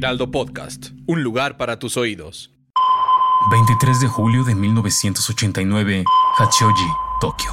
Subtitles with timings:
[0.00, 2.50] Heraldo Podcast, un lugar para tus oídos.
[3.50, 6.04] 23 de julio de 1989,
[6.38, 6.86] Hachioji,
[7.20, 7.50] Tokio.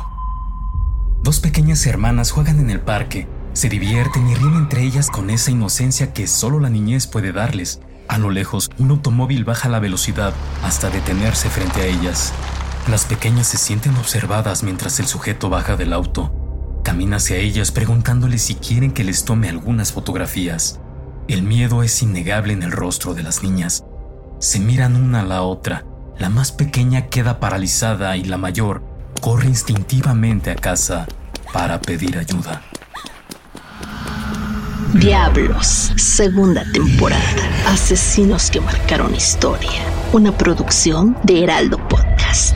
[1.23, 5.51] Dos pequeñas hermanas juegan en el parque, se divierten y ríen entre ellas con esa
[5.51, 7.81] inocencia que solo la niñez puede darles.
[8.07, 12.31] A lo lejos, un automóvil baja la velocidad hasta detenerse frente a ellas.
[12.89, 16.31] Las pequeñas se sienten observadas mientras el sujeto baja del auto.
[16.85, 20.79] Camina hacia ellas preguntándoles si quieren que les tome algunas fotografías.
[21.27, 23.83] El miedo es innegable en el rostro de las niñas.
[24.39, 25.83] Se miran una a la otra.
[26.17, 28.81] La más pequeña queda paralizada y la mayor
[29.19, 31.05] corre instintivamente a casa
[31.51, 32.61] para pedir ayuda.
[34.93, 37.21] Diablos, segunda temporada.
[37.67, 39.83] Asesinos que marcaron historia.
[40.13, 42.55] Una producción de Heraldo Podcast.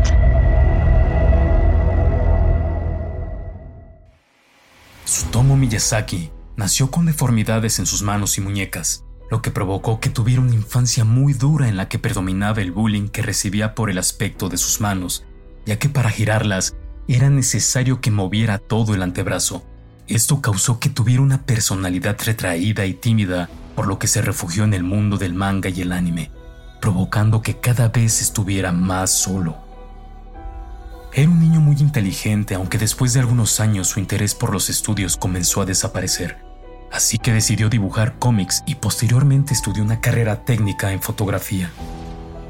[5.04, 6.32] Tsutomu Miyazaki
[6.62, 11.04] nació con deformidades en sus manos y muñecas, lo que provocó que tuviera una infancia
[11.04, 14.80] muy dura en la que predominaba el bullying que recibía por el aspecto de sus
[14.80, 15.26] manos,
[15.66, 16.76] ya que para girarlas
[17.08, 19.66] era necesario que moviera todo el antebrazo.
[20.08, 24.76] Esto causó que tuviera una personalidad retraída y tímida, por lo que se refugió en
[24.76, 26.30] el mundo del manga y el anime,
[26.80, 29.58] provocando que cada vez estuviera más solo.
[31.12, 35.18] Era un niño muy inteligente, aunque después de algunos años su interés por los estudios
[35.18, 36.51] comenzó a desaparecer.
[36.92, 41.72] Así que decidió dibujar cómics y posteriormente estudió una carrera técnica en fotografía.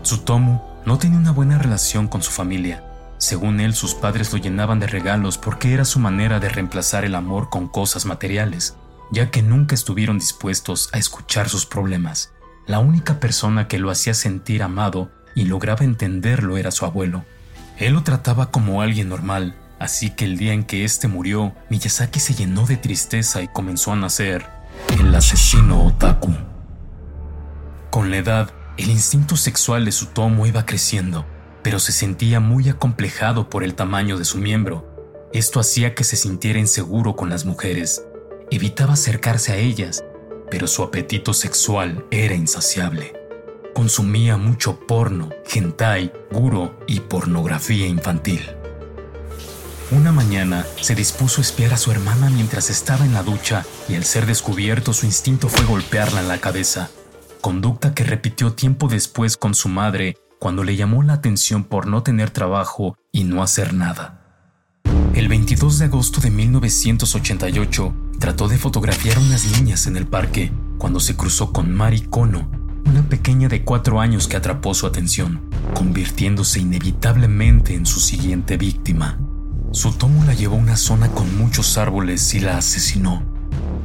[0.01, 2.83] Tsutomu no tenía una buena relación con su familia.
[3.19, 7.13] Según él, sus padres lo llenaban de regalos porque era su manera de reemplazar el
[7.13, 8.75] amor con cosas materiales,
[9.11, 12.33] ya que nunca estuvieron dispuestos a escuchar sus problemas.
[12.65, 17.25] La única persona que lo hacía sentir amado y lograba entenderlo era su abuelo.
[17.77, 22.19] Él lo trataba como alguien normal, así que el día en que éste murió, Miyazaki
[22.19, 24.45] se llenó de tristeza y comenzó a nacer
[24.99, 26.31] el asesino otaku.
[27.89, 31.25] Con la edad, el instinto sexual de Sutomo iba creciendo,
[31.63, 34.87] pero se sentía muy acomplejado por el tamaño de su miembro.
[35.33, 38.03] Esto hacía que se sintiera inseguro con las mujeres.
[38.51, 40.03] Evitaba acercarse a ellas,
[40.51, 43.13] pero su apetito sexual era insaciable.
[43.73, 48.60] Consumía mucho porno, hentai, guro y pornografía infantil.
[49.91, 53.95] Una mañana se dispuso a espiar a su hermana mientras estaba en la ducha y
[53.95, 56.89] al ser descubierto su instinto fue golpearla en la cabeza,
[57.41, 62.03] conducta que repitió tiempo después con su madre cuando le llamó la atención por no
[62.03, 64.21] tener trabajo y no hacer nada.
[65.13, 70.53] El 22 de agosto de 1988 trató de fotografiar a unas niñas en el parque
[70.77, 72.49] cuando se cruzó con Mari Kono,
[72.85, 79.19] una pequeña de cuatro años que atrapó su atención, convirtiéndose inevitablemente en su siguiente víctima.
[79.71, 83.23] Sutomo la llevó a una zona con muchos árboles y la asesinó.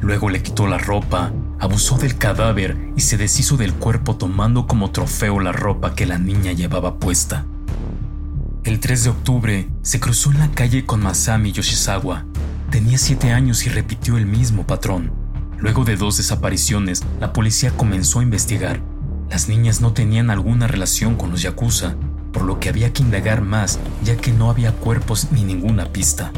[0.01, 4.91] Luego le quitó la ropa, abusó del cadáver y se deshizo del cuerpo tomando como
[4.91, 7.45] trofeo la ropa que la niña llevaba puesta.
[8.65, 12.25] El 3 de octubre se cruzó en la calle con Masami Yoshizawa.
[12.69, 15.13] Tenía 7 años y repitió el mismo patrón.
[15.57, 18.81] Luego de dos desapariciones, la policía comenzó a investigar.
[19.29, 21.95] Las niñas no tenían alguna relación con los yakuza,
[22.37, 26.31] por lo que había que indagar más ya que no había cuerpos ni ninguna pista.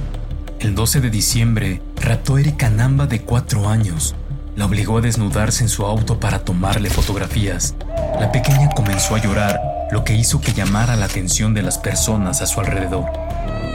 [0.61, 4.15] El 12 de diciembre, raptó Erika Namba de 4 años.
[4.55, 7.75] La obligó a desnudarse en su auto para tomarle fotografías.
[8.17, 9.59] La pequeña comenzó a llorar,
[9.91, 13.03] lo que hizo que llamara la atención de las personas a su alrededor.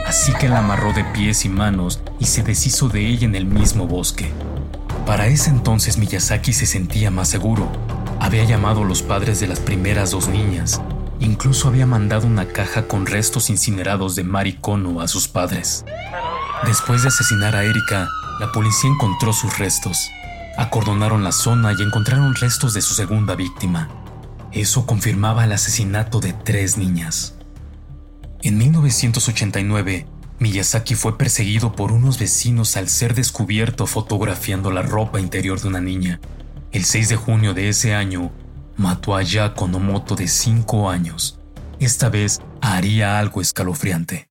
[0.07, 3.45] Así que la amarró de pies y manos y se deshizo de ella en el
[3.45, 4.31] mismo bosque.
[5.05, 7.71] Para ese entonces Miyazaki se sentía más seguro.
[8.19, 10.81] Había llamado a los padres de las primeras dos niñas.
[11.19, 15.85] Incluso había mandado una caja con restos incinerados de Mari Kono a sus padres.
[16.65, 18.09] Después de asesinar a Erika,
[18.39, 20.09] la policía encontró sus restos.
[20.57, 23.89] Acordonaron la zona y encontraron restos de su segunda víctima.
[24.51, 27.35] Eso confirmaba el asesinato de tres niñas.
[28.41, 30.05] En 1989,
[30.39, 35.81] Miyazaki fue perseguido por unos vecinos al ser descubierto fotografiando la ropa interior de una
[35.81, 36.19] niña.
[36.71, 38.31] El 6 de junio de ese año,
[38.77, 41.39] mató a Yako Nomoto de 5 años.
[41.79, 44.29] Esta vez haría algo escalofriante.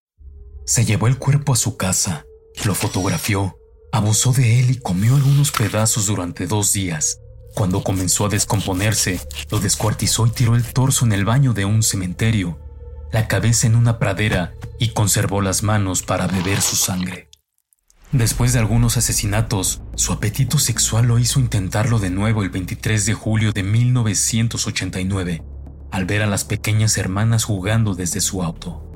[0.67, 2.25] Se llevó el cuerpo a su casa,
[2.65, 3.57] lo fotografió,
[3.95, 7.21] Abusó de él y comió algunos pedazos durante dos días.
[7.55, 9.21] Cuando comenzó a descomponerse,
[9.53, 12.59] lo descuartizó y tiró el torso en el baño de un cementerio,
[13.13, 17.29] la cabeza en una pradera y conservó las manos para beber su sangre.
[18.15, 23.13] Después de algunos asesinatos, su apetito sexual lo hizo intentarlo de nuevo el 23 de
[23.13, 25.43] julio de 1989,
[25.91, 28.89] al ver a las pequeñas hermanas jugando desde su auto.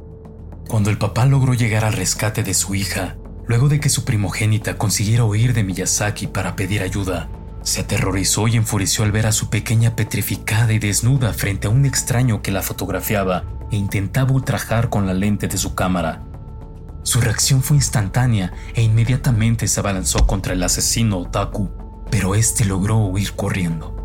[0.68, 3.16] Cuando el papá logró llegar al rescate de su hija,
[3.48, 7.28] luego de que su primogénita consiguiera huir de Miyazaki para pedir ayuda,
[7.64, 11.86] se aterrorizó y enfureció al ver a su pequeña petrificada y desnuda frente a un
[11.86, 13.42] extraño que la fotografiaba
[13.72, 16.27] e intentaba ultrajar con la lente de su cámara.
[17.08, 21.70] Su reacción fue instantánea e inmediatamente se abalanzó contra el asesino Otaku,
[22.10, 23.96] pero este logró huir corriendo.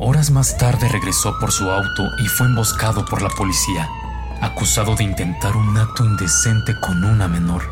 [0.00, 3.88] Horas más tarde regresó por su auto y fue emboscado por la policía,
[4.40, 7.62] acusado de intentar un acto indecente con una menor.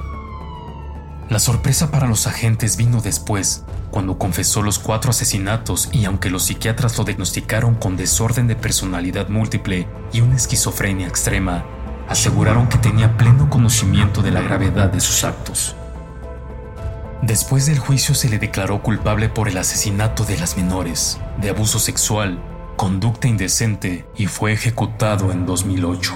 [1.28, 6.44] La sorpresa para los agentes vino después, cuando confesó los cuatro asesinatos y aunque los
[6.44, 11.64] psiquiatras lo diagnosticaron con desorden de personalidad múltiple y una esquizofrenia extrema,
[12.08, 15.76] aseguraron que tenía pleno conocimiento de la gravedad de sus actos.
[17.22, 21.78] Después del juicio se le declaró culpable por el asesinato de las menores, de abuso
[21.78, 22.42] sexual,
[22.76, 26.12] conducta indecente y fue ejecutado en 2008.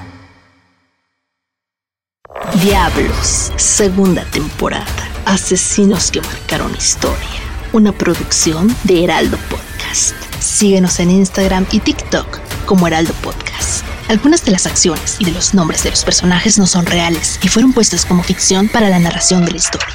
[2.62, 4.86] Diablos, segunda temporada.
[5.24, 7.46] Asesinos que marcaron historia
[7.76, 10.14] una producción de Heraldo Podcast.
[10.40, 13.45] Síguenos en Instagram y TikTok como Heraldo Podcast.
[14.08, 17.48] Algunas de las acciones y de los nombres de los personajes no son reales y
[17.48, 19.94] fueron puestos como ficción para la narración de la historia.